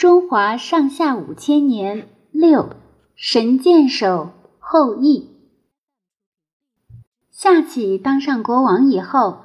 [0.00, 2.70] 中华上下五千年六
[3.14, 5.28] 神箭手后羿。
[7.30, 9.40] 夏启当上国王以后，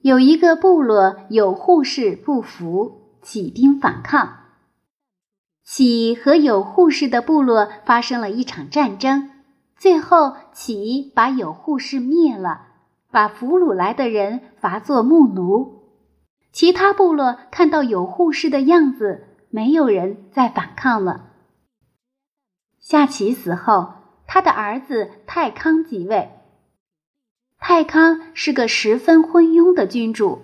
[0.00, 4.38] 有一个部落有护士不服，起兵反抗。
[5.62, 9.30] 启和有护士的部落发生了一场战争，
[9.76, 12.62] 最后启把有护士灭了，
[13.12, 15.84] 把俘虏来的人罚作木奴。
[16.50, 21.30] 其他部落看到有护士的样子，没有人再反抗了。
[22.78, 23.94] 夏启死后，
[24.26, 26.30] 他的儿子太康即位。
[27.58, 30.42] 太康是个十分昏庸的君主，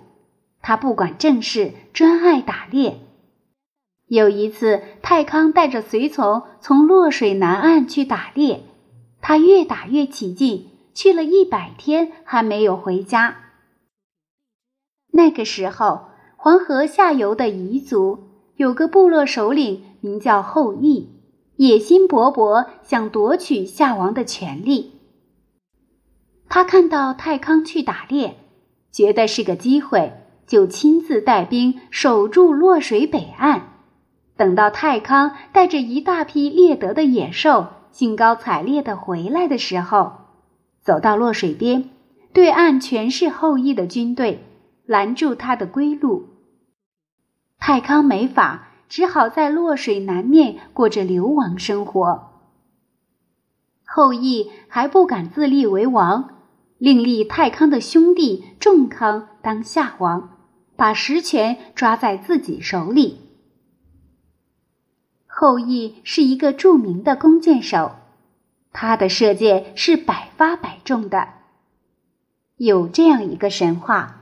[0.61, 2.99] 他不管政事，专爱打猎。
[4.05, 8.63] 有一次，太康带着随从从洛水南岸去打猎，
[9.19, 13.37] 他越打越起劲，去了一百天还没有回家。
[15.11, 18.26] 那个时候，黄河下游的彝族
[18.57, 21.09] 有个部落首领名叫后羿，
[21.57, 24.93] 野心勃勃，想夺取夏王的权力。
[26.49, 28.35] 他看到太康去打猎，
[28.91, 30.11] 觉得是个机会，
[30.47, 33.73] 就亲自带兵守住洛水北岸。
[34.35, 40.13] 等到太康带着一大批猎得的野兽兴高采烈地回来的时候，
[40.81, 41.89] 走到洛水边，
[42.33, 44.43] 对岸全是后羿的军队。
[44.85, 46.36] 拦住他的归路。
[47.59, 52.33] 太康没法，只好在洛水南面过着流亡生活。
[53.85, 56.35] 后羿还不敢自立为王，
[56.77, 60.37] 另立太康的兄弟仲康当夏王，
[60.75, 63.19] 把实权抓在自己手里。
[65.25, 67.95] 后羿是一个著名的弓箭手，
[68.71, 71.29] 他的射箭是百发百中的。
[72.57, 74.16] 有这样一个神话。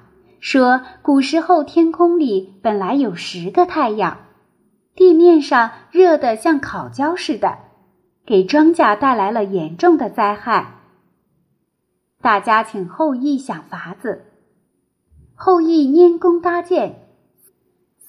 [0.48, 4.20] 说，古时候天空里本来有十个太阳，
[4.94, 7.58] 地面上热得像烤焦似的，
[8.28, 10.76] 给庄稼带来了严重的灾害。
[12.22, 14.26] 大家请后羿想法子。
[15.34, 17.08] 后羿拈弓搭箭，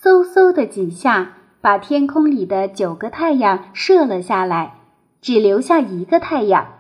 [0.03, 4.75] 嗖嗖的几下，把天空里的九个太阳射了下来，
[5.23, 6.75] 只留下一个太阳。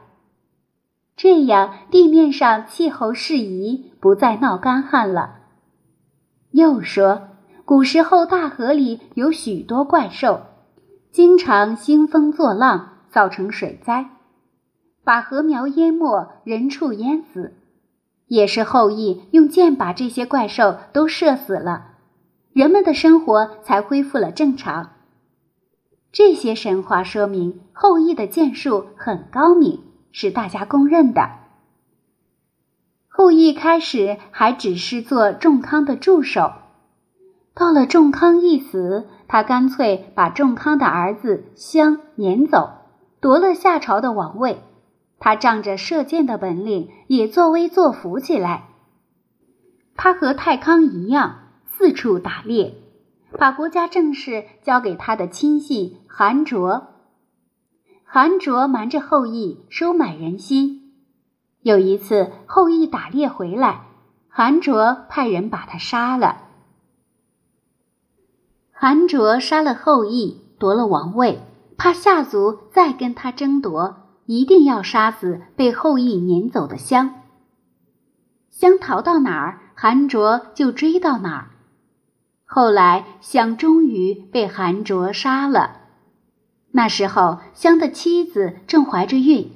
[1.17, 5.45] 这样，地面上气候适宜，不再闹干旱了。
[6.57, 7.29] 又说，
[7.67, 10.41] 古时候大河里有许多怪兽，
[11.13, 14.07] 经常兴风作浪，造成水灾，
[15.05, 17.53] 把禾苗淹没，人畜淹死。
[18.27, 21.89] 也是后羿用箭把这些怪兽都射死了，
[22.55, 24.93] 人们的生活才恢复了正常。
[26.11, 31.29] 这些神话说明后羿的箭术很高明，是大家公认的。
[33.17, 36.53] 后羿开始还只是做仲康的助手，
[37.55, 42.71] 到了仲康一死，他干脆把仲康的儿子襄撵走，
[43.19, 44.59] 夺了夏朝的王位。
[45.19, 48.69] 他仗着射箭的本领，也作威作福起来。
[49.97, 52.75] 他和太康一样，四处打猎，
[53.39, 56.89] 把国家政事交给他的亲信韩卓。
[58.05, 60.86] 韩卓瞒着后羿，收买人心。
[61.67, 63.87] 有一次，后羿打猎回来，
[64.29, 66.43] 韩卓派人把他杀了。
[68.71, 71.41] 韩卓杀了后羿，夺了王位，
[71.77, 73.97] 怕夏族再跟他争夺，
[74.27, 77.23] 一定要杀死被后羿撵走的襄。
[78.49, 81.51] 襄逃到哪儿，韩卓就追到哪儿。
[82.45, 85.79] 后来，襄终于被韩卓杀了。
[86.71, 89.51] 那时候，香的妻子正怀着孕。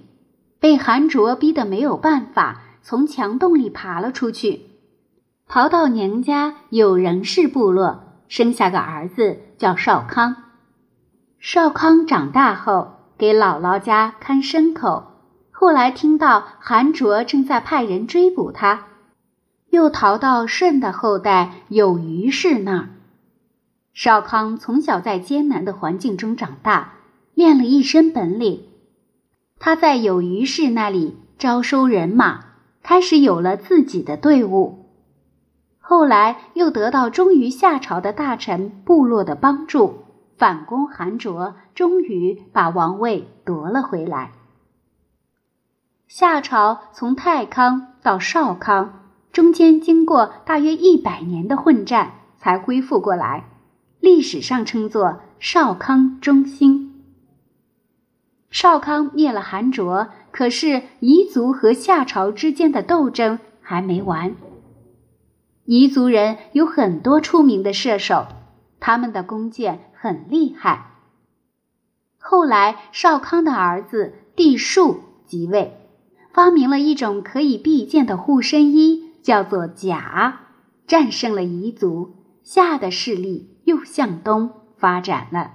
[0.60, 4.60] 被韩卓逼得没有办法，从墙洞里爬了出去，
[5.48, 10.36] 逃到娘家有人氏部落，生下个儿子叫少康。
[11.38, 15.06] 少康长大后给姥姥家看牲口，
[15.50, 18.88] 后来听到韩卓正在派人追捕他，
[19.70, 22.90] 又逃到舜的后代有虞氏那儿。
[23.94, 26.92] 少康从小在艰难的环境中长大，
[27.34, 28.64] 练了一身本领。
[29.62, 32.46] 他在有虞氏那里招收人马，
[32.82, 34.86] 开始有了自己的队伍。
[35.78, 40.04] 后来又得到忠于夏朝的大臣部落的帮助，
[40.38, 44.32] 反攻韩卓，终于把王位夺了回来。
[46.08, 53.44] 夏朝从太康到少康，中间经过大约一百年的混战，才恢复过来，
[54.00, 56.89] 历史上称作少康中兴。
[58.60, 64.36] 少康灭了韩卓，可是彝族和夏朝之间的斗争还没完。
[65.64, 68.26] 彝族人有很多出名的射手，
[68.78, 70.90] 他们的弓箭很厉害。
[72.18, 75.78] 后来，少康的儿子帝术即位，
[76.30, 80.40] 发明了一种可以避箭的护身衣，叫做甲，
[80.86, 85.52] 战胜了彝族，夏的势力又向东发展了。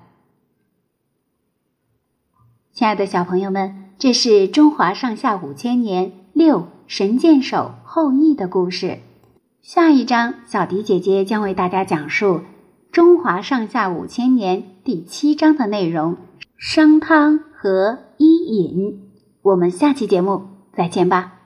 [2.75, 8.99] 亲爱的小朋友们，这是中华上下五千年六神箭手后羿的故事。
[9.61, 12.41] 下一章，小迪姐姐将为大家讲述
[12.91, 16.17] 中华上下五千年第七章的内容：
[16.57, 19.09] 商汤和伊尹。
[19.41, 20.41] 我们下期节目
[20.75, 21.44] 再见吧。